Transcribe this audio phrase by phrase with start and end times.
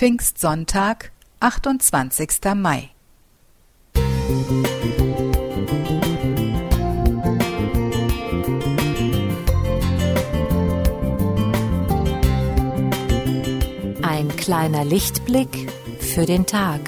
[0.00, 2.54] Pfingstsonntag, 28.
[2.54, 2.88] Mai.
[14.00, 16.80] Ein kleiner Lichtblick für den Tag.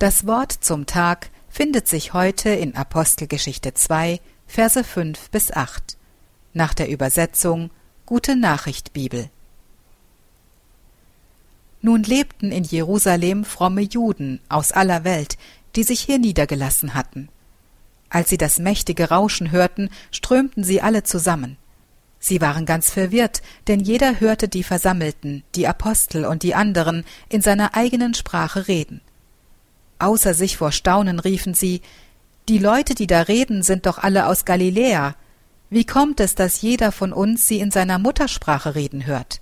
[0.00, 5.96] Das Wort zum Tag findet sich heute in Apostelgeschichte 2, Verse 5 bis 8,
[6.52, 7.70] nach der Übersetzung
[8.04, 9.30] Gute Nachricht Bibel.
[11.80, 15.38] Nun lebten in Jerusalem fromme Juden aus aller Welt,
[15.76, 17.28] die sich hier niedergelassen hatten.
[18.10, 21.56] Als sie das mächtige Rauschen hörten, strömten sie alle zusammen.
[22.18, 27.42] Sie waren ganz verwirrt, denn jeder hörte die Versammelten, die Apostel und die anderen in
[27.42, 29.00] seiner eigenen Sprache reden.
[30.04, 31.80] Außer sich vor Staunen riefen sie
[32.50, 35.16] Die Leute, die da reden, sind doch alle aus Galiläa.
[35.70, 39.40] Wie kommt es, dass jeder von uns sie in seiner Muttersprache reden hört?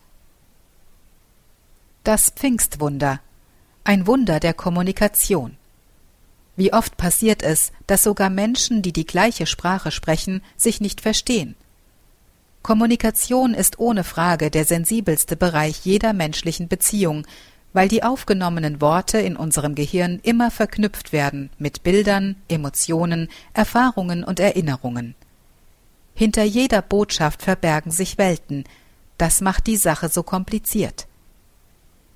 [2.04, 3.18] Das Pfingstwunder.
[3.82, 5.56] Ein Wunder der Kommunikation.
[6.54, 11.56] Wie oft passiert es, dass sogar Menschen, die die gleiche Sprache sprechen, sich nicht verstehen.
[12.62, 17.26] Kommunikation ist ohne Frage der sensibelste Bereich jeder menschlichen Beziehung,
[17.72, 24.40] weil die aufgenommenen Worte in unserem Gehirn immer verknüpft werden mit Bildern, Emotionen, Erfahrungen und
[24.40, 25.14] Erinnerungen.
[26.14, 28.64] Hinter jeder Botschaft verbergen sich Welten,
[29.18, 31.06] das macht die Sache so kompliziert.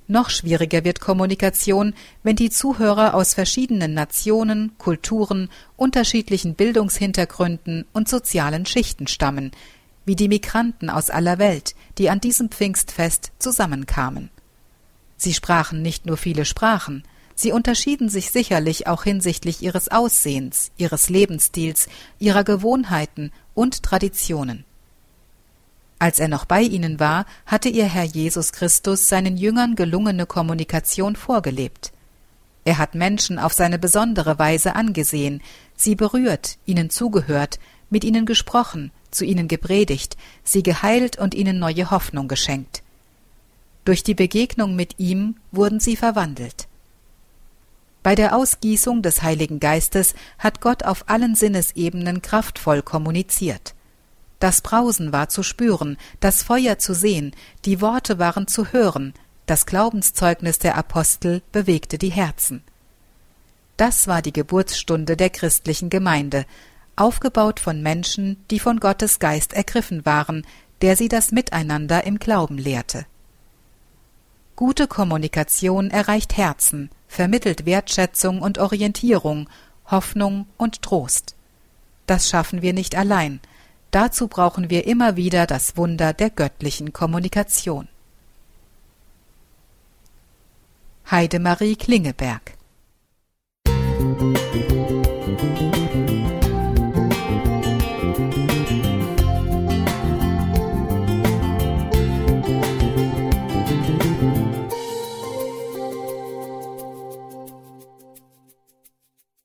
[0.08, 8.66] Noch schwieriger wird Kommunikation, wenn die Zuhörer aus verschiedenen Nationen, Kulturen, unterschiedlichen Bildungshintergründen und sozialen
[8.66, 9.50] Schichten stammen,
[10.04, 14.30] wie die Migranten aus aller Welt, die an diesem Pfingstfest zusammenkamen.
[15.16, 17.02] Sie sprachen nicht nur viele Sprachen,
[17.34, 24.64] sie unterschieden sich sicherlich auch hinsichtlich ihres Aussehens, ihres Lebensstils, ihrer Gewohnheiten und Traditionen.
[25.98, 31.16] Als er noch bei ihnen war, hatte ihr Herr Jesus Christus seinen Jüngern gelungene Kommunikation
[31.16, 31.92] vorgelebt.
[32.64, 35.40] Er hat Menschen auf seine besondere Weise angesehen,
[35.74, 41.90] sie berührt, ihnen zugehört, mit ihnen gesprochen, zu ihnen gepredigt, sie geheilt und ihnen neue
[41.90, 42.82] Hoffnung geschenkt.
[43.86, 46.66] Durch die Begegnung mit ihm wurden sie verwandelt.
[48.02, 53.74] Bei der Ausgießung des Heiligen Geistes hat Gott auf allen Sinnesebenen kraftvoll kommuniziert.
[54.40, 57.32] Das Brausen war zu spüren, das Feuer zu sehen,
[57.64, 59.14] die Worte waren zu hören,
[59.46, 62.64] das Glaubenszeugnis der Apostel bewegte die Herzen.
[63.76, 66.44] Das war die Geburtsstunde der christlichen Gemeinde,
[66.96, 70.44] aufgebaut von Menschen, die von Gottes Geist ergriffen waren,
[70.82, 73.06] der sie das Miteinander im Glauben lehrte.
[74.56, 79.50] Gute Kommunikation erreicht Herzen, vermittelt Wertschätzung und Orientierung,
[79.90, 81.36] Hoffnung und Trost.
[82.06, 83.40] Das schaffen wir nicht allein.
[83.90, 87.86] Dazu brauchen wir immer wieder das Wunder der göttlichen Kommunikation.
[91.10, 92.55] Heidemarie Klingeberg